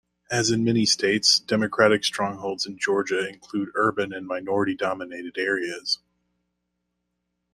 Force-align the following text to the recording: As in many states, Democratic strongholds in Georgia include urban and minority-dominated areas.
As 0.31 0.49
in 0.49 0.63
many 0.63 0.83
states, 0.87 1.37
Democratic 1.39 2.03
strongholds 2.03 2.65
in 2.65 2.79
Georgia 2.79 3.29
include 3.29 3.69
urban 3.75 4.11
and 4.11 4.25
minority-dominated 4.25 5.37
areas. 5.37 5.99